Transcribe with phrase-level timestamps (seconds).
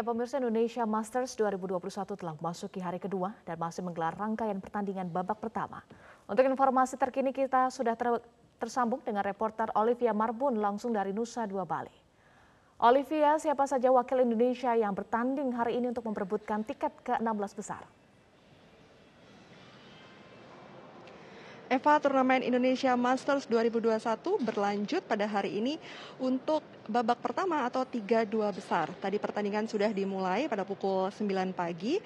[0.00, 5.36] Ya, pemirsa Indonesia Masters 2021 telah memasuki hari kedua dan masih menggelar rangkaian pertandingan babak
[5.36, 5.84] pertama.
[6.24, 8.08] Untuk informasi terkini kita sudah ter
[8.56, 11.92] tersambung dengan reporter Olivia Marbun langsung dari Nusa Dua Bali.
[12.80, 17.84] Olivia, siapa saja wakil Indonesia yang bertanding hari ini untuk memperebutkan tiket ke-16 besar?
[21.68, 23.92] Eva Turnamen Indonesia Masters 2021
[24.48, 25.76] berlanjut pada hari ini
[26.16, 28.90] untuk babak pertama atau 3-2 besar.
[28.98, 32.02] Tadi pertandingan sudah dimulai pada pukul 9 pagi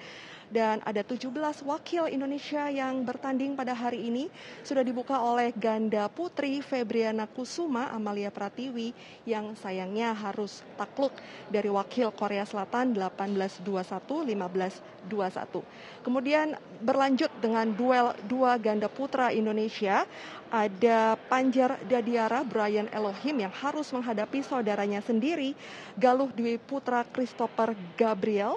[0.49, 1.33] dan ada 17
[1.65, 4.29] wakil Indonesia yang bertanding pada hari ini
[4.61, 8.93] sudah dibuka oleh ganda putri Febriana Kusuma Amalia Pratiwi
[9.25, 11.13] yang sayangnya harus takluk
[11.49, 14.37] dari wakil Korea Selatan 18-21
[15.09, 16.05] 15-21.
[16.05, 20.05] Kemudian berlanjut dengan duel dua ganda putra Indonesia
[20.55, 25.51] ada Panjar Dadiara Brian Elohim yang harus menghadapi saudaranya sendiri
[25.99, 28.55] Galuh Dwi Putra Christopher Gabriel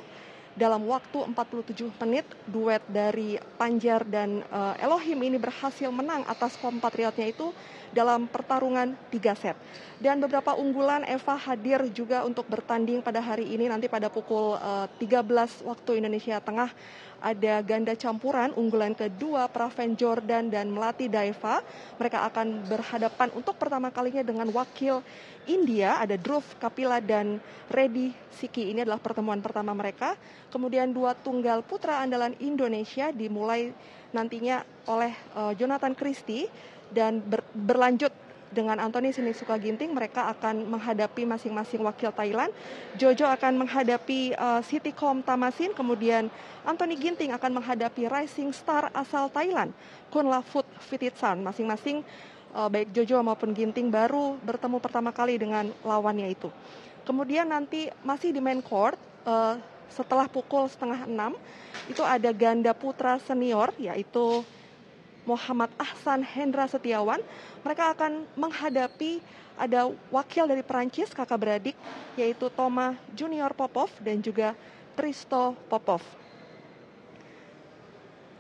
[0.54, 7.30] dalam waktu 47 menit duet dari Panjar dan uh, Elohim ini berhasil menang atas kompatriotnya
[7.30, 7.54] itu
[7.94, 9.54] dalam pertarungan tiga set.
[10.02, 14.86] Dan beberapa unggulan Eva hadir juga untuk bertanding pada hari ini nanti pada pukul uh,
[14.98, 16.70] eh, 13 waktu Indonesia Tengah
[17.19, 21.62] ada ganda campuran unggulan kedua Praven Jordan dan Melati Daeva.
[21.98, 25.02] Mereka akan berhadapan untuk pertama kalinya dengan wakil
[25.48, 27.41] India, ada Dhruv Kapila dan
[27.72, 28.70] Reddy Siki.
[28.70, 30.14] Ini adalah pertemuan pertama mereka.
[30.52, 33.72] Kemudian dua tunggal putra andalan Indonesia dimulai
[34.12, 36.48] nantinya oleh uh, Jonathan Christie
[36.92, 38.12] dan ber, berlanjut
[38.50, 42.52] dengan Anthony Sinisuka Ginting mereka akan menghadapi masing-masing wakil Thailand.
[42.96, 46.32] Jojo akan menghadapi uh, Sitikom Tamasin, kemudian
[46.64, 49.72] Anthony Ginting akan menghadapi Rising Star asal Thailand,
[50.08, 51.44] Kunlafut Fititsan.
[51.44, 52.02] Masing-masing
[52.56, 56.48] uh, baik Jojo maupun Ginting baru bertemu pertama kali dengan lawannya itu.
[57.04, 59.56] Kemudian nanti masih di main court uh,
[59.88, 61.32] setelah pukul setengah enam
[61.88, 64.44] itu ada ganda putra senior yaitu
[65.28, 67.21] Muhammad Ahsan Hendra Setiawan.
[67.61, 69.21] Mereka akan menghadapi
[69.61, 71.77] ada wakil dari Perancis kakak beradik
[72.16, 74.56] yaitu Toma Junior Popov dan juga
[74.97, 76.00] Tristo Popov.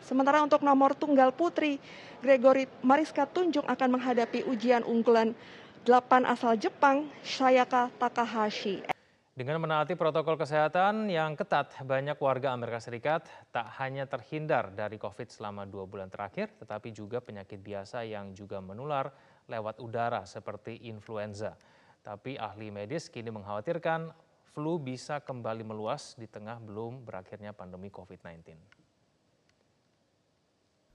[0.00, 1.76] Sementara untuk nomor tunggal putri,
[2.24, 5.36] Gregory Mariska Tunjung akan menghadapi ujian unggulan
[5.84, 8.97] 8 asal Jepang, Sayaka Takahashi.
[9.38, 15.30] Dengan menaati protokol kesehatan yang ketat, banyak warga Amerika Serikat tak hanya terhindar dari COVID
[15.30, 19.14] selama dua bulan terakhir, tetapi juga penyakit biasa yang juga menular
[19.46, 21.54] lewat udara seperti influenza.
[22.02, 24.10] Tapi ahli medis kini mengkhawatirkan
[24.50, 28.58] flu bisa kembali meluas di tengah belum berakhirnya pandemi COVID-19.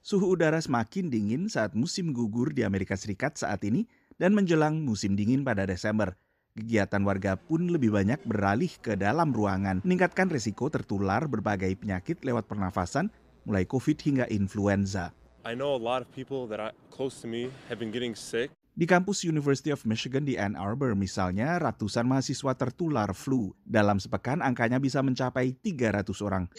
[0.03, 3.87] Suhu udara semakin dingin saat musim gugur di Amerika Serikat saat ini
[4.19, 6.11] dan menjelang musim dingin pada Desember–
[6.53, 12.45] Kegiatan warga pun lebih banyak beralih ke dalam ruangan, meningkatkan risiko tertular berbagai penyakit lewat
[12.45, 13.09] pernafasan,
[13.41, 15.09] mulai COVID hingga influenza.
[15.49, 18.53] I know a lot of people that are close to me have been getting sick.
[18.77, 23.57] Di kampus University of Michigan di Ann Arbor misalnya, ratusan mahasiswa tertular flu.
[23.65, 26.53] Dalam sepekan angkanya bisa mencapai 300 orang.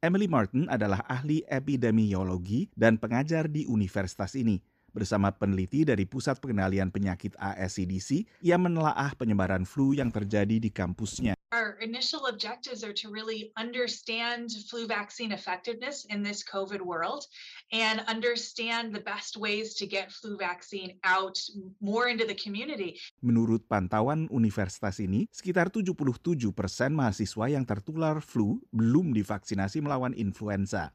[0.00, 4.56] Emily Martin adalah ahli epidemiologi dan pengajar di universitas ini
[4.96, 11.36] bersama peneliti dari Pusat Pengendalian Penyakit ASCDC yang menelaah penyebaran flu yang terjadi di kampusnya.
[11.54, 17.28] Our initial objectives are to really understand flu vaccine effectiveness in this COVID world
[17.70, 21.38] and understand the best ways to get flu vaccine out
[21.78, 22.98] more into the community.
[23.22, 30.90] Menurut pantauan universitas ini, sekitar 77 persen mahasiswa yang tertular flu belum divaksinasi melawan influenza.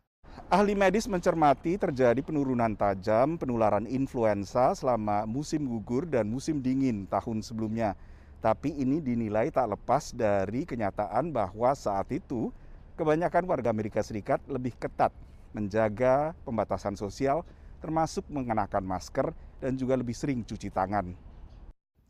[0.49, 7.43] Ahli medis mencermati terjadi penurunan tajam penularan influenza selama musim gugur dan musim dingin tahun
[7.45, 7.93] sebelumnya.
[8.41, 12.49] Tapi ini dinilai tak lepas dari kenyataan bahwa saat itu
[12.97, 15.13] kebanyakan warga Amerika Serikat lebih ketat
[15.53, 17.45] menjaga pembatasan sosial
[17.83, 21.11] termasuk mengenakan masker dan juga lebih sering cuci tangan.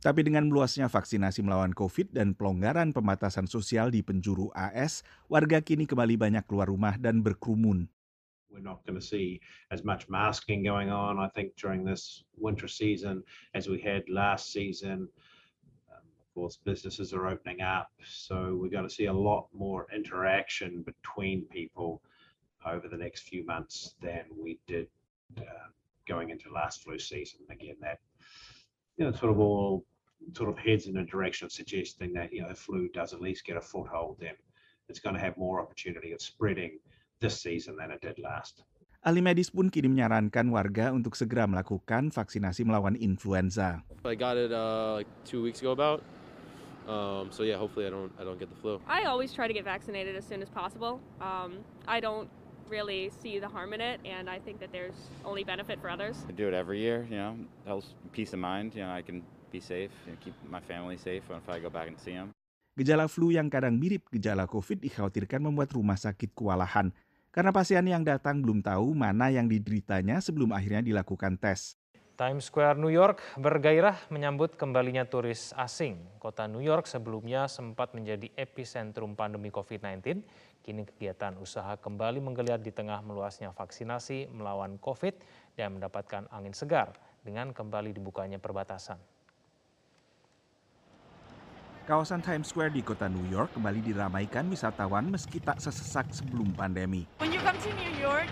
[0.01, 5.85] Tapi dengan meluasnya vaksinasi melawan COVID dan pelonggaran pembatasan sosial di penjuru AS, warga kini
[5.85, 7.85] kembali banyak keluar rumah dan berkerumun.
[8.51, 9.39] We're not going to see
[9.71, 14.51] as much masking going on, I think, during this winter season as we had last
[14.51, 15.07] season.
[15.91, 19.87] Um, of course, businesses are opening up, so we're going to see a lot more
[19.93, 22.01] interaction between people
[22.65, 24.87] over the next few months than we did
[25.37, 25.69] uh,
[26.07, 27.39] going into last flu season.
[27.49, 27.99] Again, that
[28.97, 29.85] you know, sort of all
[30.35, 33.21] sort of heads in a direction of suggesting that you know the flu does at
[33.21, 34.35] least get a foothold, then
[34.89, 36.77] it's going to have more opportunity of spreading
[37.21, 38.65] this season than it did last.
[39.01, 43.81] Ahli medis pun kini menyarankan warga untuk segera melakukan vaksinasi melawan influenza.
[44.05, 46.05] I got it uh, like two weeks ago about.
[46.85, 48.77] Um, so yeah, hopefully I don't I don't get the flu.
[48.85, 51.01] I always try to get vaccinated as soon as possible.
[51.17, 52.29] Um, I don't
[52.69, 56.21] really see the harm in it, and I think that there's only benefit for others.
[56.29, 58.77] I do it every year, you know, helps peace of mind.
[58.77, 61.89] You know, I can be safe and keep my family safe if I go back
[61.89, 62.33] and see them.
[62.77, 66.95] Gejala flu yang kadang mirip gejala COVID dikhawatirkan membuat rumah sakit kewalahan
[67.31, 71.79] karena pasien yang datang belum tahu mana yang dideritanya sebelum akhirnya dilakukan tes.
[72.19, 75.97] Times Square New York bergairah menyambut kembalinya turis asing.
[76.21, 80.21] Kota New York sebelumnya sempat menjadi epicentrum pandemi COVID-19.
[80.61, 85.17] Kini kegiatan usaha kembali menggeliat di tengah meluasnya vaksinasi melawan COVID
[85.57, 86.93] dan mendapatkan angin segar
[87.25, 89.01] dengan kembali dibukanya perbatasan.
[91.89, 97.09] Kawasan Times Square di kota New York kembali diramaikan wisatawan meski tak sesesak sebelum pandemi.
[97.17, 98.29] When you come to New York,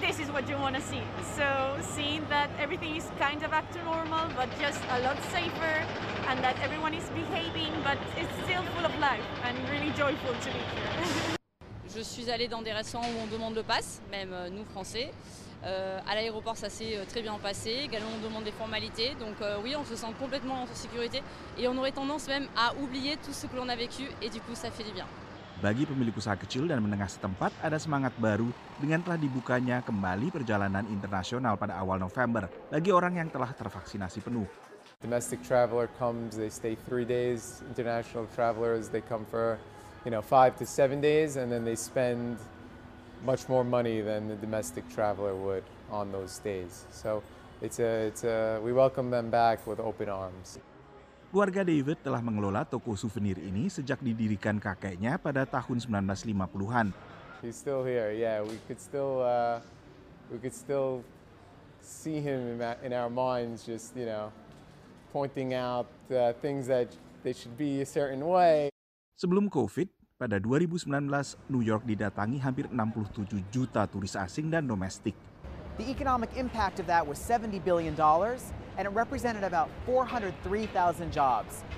[0.00, 1.04] this is what you want to see.
[1.36, 1.44] So
[1.92, 5.84] seeing that everything is kind of back to normal, but just a lot safer,
[6.32, 10.48] and that everyone is behaving, but it's still full of life, and really joyful to
[10.48, 11.36] be here.
[11.96, 15.12] Je suis allée dans des restaurants où on demande le pass, même euh, nous français.
[15.64, 17.70] Euh, à l'aéroport, ça s'est euh, très bien passé.
[17.84, 19.14] Également, on demande des formalités.
[19.18, 21.22] Donc euh, oui, on se sent complètement en sécurité.
[21.58, 24.04] Et on aurait tendance même à oublier tout ce que l'on a vécu.
[24.22, 25.06] Et du coup, ça fait du bien.
[25.56, 30.84] Bagi pemilik usaha kecil dan menengah setempat, ada semangat baru dengan telah dibukanya kembali perjalanan
[30.92, 34.44] internasional pada awal November bagi orang yang telah tervaksinasi penuh.
[35.00, 37.64] Domestic traveler comes, they stay three days.
[37.72, 39.56] International travelers, they come for,
[40.04, 42.36] you know, five to seven days, and then they spend
[43.26, 46.86] much more money than the domestic traveler would on those days.
[46.94, 47.26] So
[47.60, 50.62] it's a, it's a, we welcome them back with open arms.
[51.34, 56.94] Keluarga David telah mengelola toko souvenir ini sejak didirikan kakeknya pada tahun 1950-an.
[57.42, 58.14] He's still here.
[58.14, 59.60] Yeah, we could still uh,
[60.32, 61.02] we could still
[61.82, 64.32] see him in, our minds, just you know,
[65.12, 66.88] pointing out uh, things that
[67.20, 68.70] they should be a certain way.
[69.18, 75.12] Sebelum COVID, pada 2019 New York didatangi hampir 67 juta turis asing dan domestik.
[75.76, 81.68] The economic impact of that was $70 billion, and it represented about 403,000 jobs.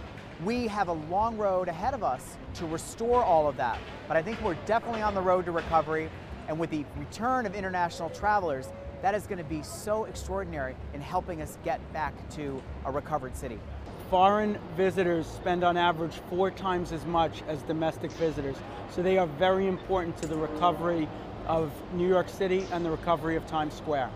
[0.46, 4.22] We have a long road ahead of us to restore all of that, but I
[4.22, 6.06] think we're definitely on the road to recovery.
[6.46, 8.70] And with the return of international travelers,
[9.02, 13.34] that is going to be so extraordinary in helping us get back to a recovered
[13.34, 13.58] city.
[14.08, 18.56] Foreign visitors spend on average four times as much as domestic visitors,
[18.88, 21.04] so they are very important to the recovery
[21.44, 24.08] of New York City and the recovery of Times Square.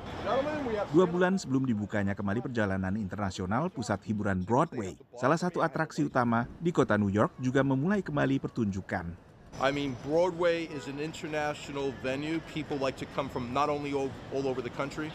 [0.97, 6.73] Dua bulan sebelum dibukanya kembali perjalanan internasional, pusat hiburan Broadway, salah satu atraksi utama di
[6.73, 9.13] kota New York juga memulai kembali pertunjukan.
[9.61, 12.41] I mean, Broadway is an international venue.
[12.49, 15.13] People like to come from not only all, all over the country.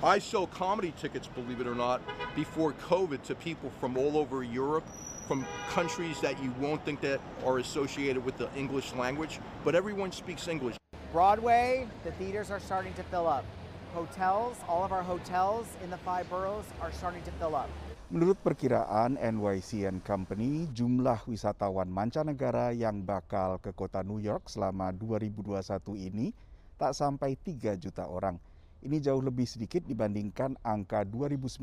[0.00, 2.00] I sell comedy tickets, believe it or not,
[2.32, 4.88] before COVID to people from all over Europe,
[5.28, 10.08] from countries that you won't think that are associated with the English language, but everyone
[10.08, 10.80] speaks English.
[11.12, 13.44] Broadway, the theaters are starting to fill up.
[13.92, 17.68] Hotels, all of our hotels in the five boroughs are starting to fill up.
[18.08, 24.96] Menurut perkiraan NYC and Company, jumlah wisatawan mancanegara yang bakal ke kota New York selama
[24.96, 26.32] 2021 ini
[26.80, 28.40] tak sampai 3 juta orang.
[28.80, 31.60] Ini jauh lebih sedikit dibandingkan angka 2019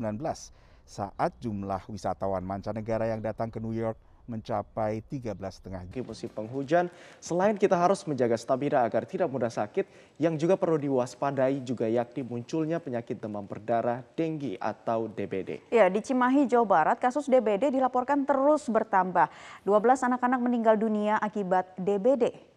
[0.86, 3.98] saat jumlah wisatawan mancanegara yang datang ke New York
[4.28, 9.88] mencapai 13,5 Di musim penghujan, selain kita harus menjaga stamina agar tidak mudah sakit,
[10.20, 15.72] yang juga perlu diwaspadai juga yakni munculnya penyakit demam berdarah, denggi atau DBD.
[15.72, 19.32] Ya, di Cimahi, Jawa Barat, kasus DBD dilaporkan terus bertambah.
[19.64, 22.47] 12 anak-anak meninggal dunia akibat DBD.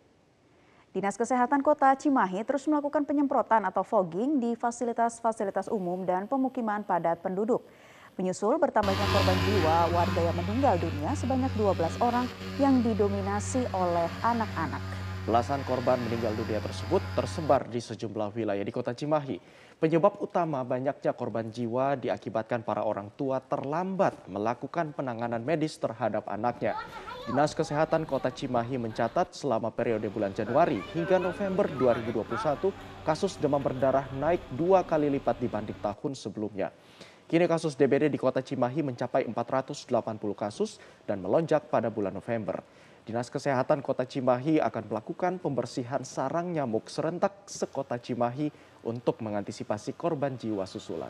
[0.91, 7.23] Dinas Kesehatan Kota Cimahi terus melakukan penyemprotan atau fogging di fasilitas-fasilitas umum dan pemukiman padat
[7.23, 7.63] penduduk.
[8.19, 12.27] Menyusul bertambahnya korban jiwa warga yang meninggal dunia sebanyak 12 orang
[12.59, 15.00] yang didominasi oleh anak-anak.
[15.21, 19.37] Belasan korban meninggal dunia tersebut tersebar di sejumlah wilayah di kota Cimahi.
[19.77, 26.73] Penyebab utama banyaknya korban jiwa diakibatkan para orang tua terlambat melakukan penanganan medis terhadap anaknya.
[27.29, 32.73] Dinas Kesehatan Kota Cimahi mencatat selama periode bulan Januari hingga November 2021,
[33.05, 36.73] kasus demam berdarah naik dua kali lipat dibanding tahun sebelumnya.
[37.29, 39.85] Kini kasus DBD di kota Cimahi mencapai 480
[40.33, 42.65] kasus dan melonjak pada bulan November.
[43.01, 48.53] Dinas Kesehatan Kota Cimahi akan melakukan pembersihan sarang nyamuk serentak sekota Cimahi
[48.85, 51.09] untuk mengantisipasi korban jiwa susulan.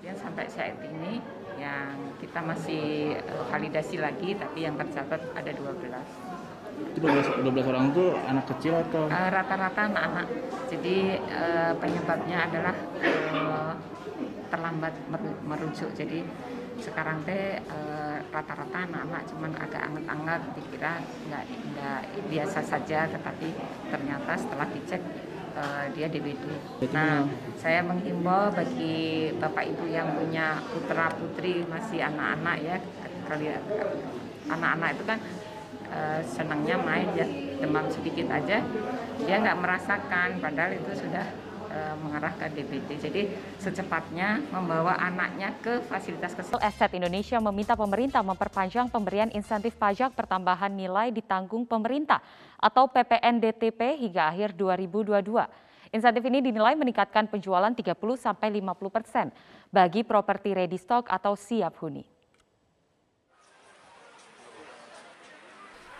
[0.00, 1.20] kematian sampai saat ini
[1.60, 1.92] yang
[2.24, 5.76] kita masih uh, validasi lagi tapi yang tercatat ada 12.
[6.96, 9.04] Itu 12, 12 orang itu anak kecil atau?
[9.12, 10.26] rata-rata uh, anak-anak.
[10.72, 12.74] Jadi uh, penyebabnya adalah
[13.36, 13.72] uh,
[14.48, 14.96] terlambat
[15.44, 15.92] merujuk.
[15.92, 16.24] Jadi
[16.78, 17.58] sekarang teh
[18.30, 20.92] rata-rata anak-anak cuman agak anget-anget dikira
[21.26, 22.00] nggak nggak
[22.30, 23.48] biasa saja tetapi
[23.90, 25.02] ternyata setelah dicek
[25.58, 26.44] uh, dia DBD.
[26.94, 27.26] Nah,
[27.58, 32.76] saya menghimbau bagi bapak ibu yang punya putra putri masih anak-anak ya,
[33.26, 33.46] kali
[34.46, 35.18] anak-anak itu kan
[35.90, 37.26] uh, senangnya main ya
[37.60, 38.62] demam sedikit aja
[39.20, 41.49] dia nggak merasakan padahal itu sudah Eh,
[42.02, 42.98] mengarah ke.
[42.98, 43.30] Jadi
[43.62, 46.66] secepatnya membawa anaknya ke fasilitas kesehatan.
[46.66, 52.18] Estate Indonesia meminta pemerintah memperpanjang pemberian insentif pajak pertambahan nilai ditanggung pemerintah
[52.58, 55.24] atau PPNDTP hingga akhir 2022.
[55.90, 59.26] Insentif ini dinilai meningkatkan penjualan 30 sampai 50 persen
[59.74, 62.19] bagi properti ready stock atau siap huni.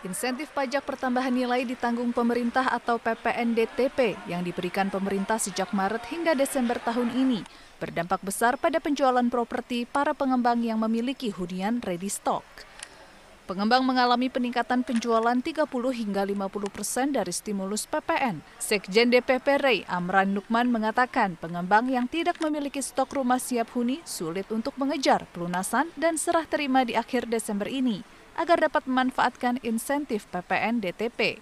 [0.01, 6.81] Insentif pajak pertambahan nilai ditanggung pemerintah atau PPNDTP yang diberikan pemerintah sejak Maret hingga Desember
[6.81, 7.45] tahun ini
[7.77, 12.41] berdampak besar pada penjualan properti para pengembang yang memiliki hunian ready stock.
[13.45, 18.41] Pengembang mengalami peningkatan penjualan 30 hingga 50 persen dari stimulus PPN.
[18.57, 24.49] Sekjen DPP Rey Amran Nukman mengatakan pengembang yang tidak memiliki stok rumah siap huni sulit
[24.49, 30.83] untuk mengejar pelunasan dan serah terima di akhir Desember ini agar dapat memanfaatkan insentif PPN
[30.83, 31.39] DTP.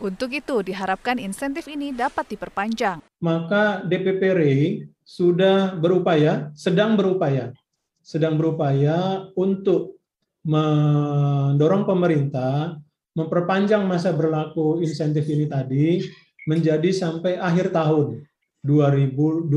[0.00, 3.04] Untuk itu, diharapkan insentif ini dapat diperpanjang.
[3.20, 4.64] Maka DPP REI
[5.04, 7.52] sudah berupaya, sedang berupaya,
[8.00, 10.00] sedang berupaya untuk
[10.40, 12.80] mendorong pemerintah
[13.12, 16.00] memperpanjang masa berlaku insentif ini tadi
[16.48, 18.24] menjadi sampai akhir tahun
[18.64, 19.52] 2022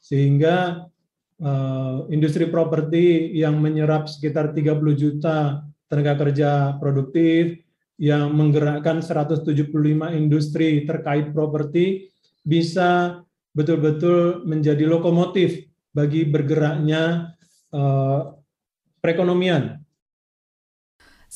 [0.00, 0.86] sehingga
[1.42, 7.66] uh, industri properti yang menyerap sekitar 30 juta tenaga kerja produktif,
[7.96, 9.72] yang menggerakkan 175
[10.12, 12.12] industri terkait properti
[12.44, 13.20] bisa
[13.56, 15.64] betul-betul menjadi lokomotif
[15.96, 17.32] bagi bergeraknya
[17.72, 18.36] uh,
[19.00, 19.80] perekonomian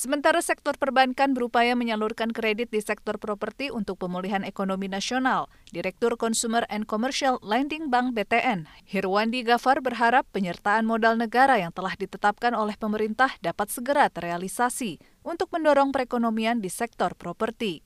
[0.00, 5.52] Sementara sektor perbankan berupaya menyalurkan kredit di sektor properti untuk pemulihan ekonomi nasional.
[5.76, 11.92] Direktur Consumer and Commercial Lending Bank BTN, Hirwandi Gafar berharap penyertaan modal negara yang telah
[12.00, 17.84] ditetapkan oleh pemerintah dapat segera terrealisasi untuk mendorong perekonomian di sektor properti.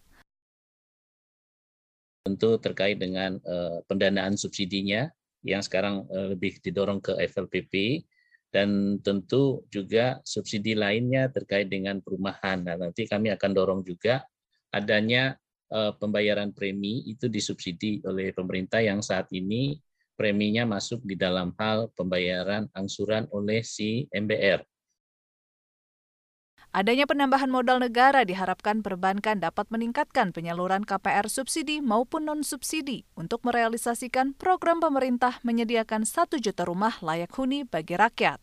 [2.23, 5.11] Tentu terkait dengan uh, pendanaan subsidinya
[5.43, 8.07] yang sekarang uh, lebih didorong ke FLPP,
[8.55, 12.63] dan tentu juga subsidi lainnya terkait dengan perumahan.
[12.63, 14.23] Nah, nanti kami akan dorong juga
[14.71, 15.35] adanya
[15.75, 19.75] uh, pembayaran premi itu disubsidi oleh pemerintah yang saat ini
[20.15, 24.63] preminya masuk di dalam hal pembayaran angsuran oleh si MBR.
[26.75, 34.35] Adanya penambahan modal negara diharapkan perbankan dapat meningkatkan penyaluran KPR subsidi maupun non-subsidi untuk merealisasikan
[34.35, 38.43] program pemerintah menyediakan satu juta rumah layak huni bagi rakyat.